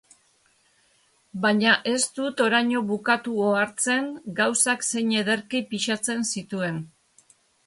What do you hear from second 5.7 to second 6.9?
pisatzen zituen.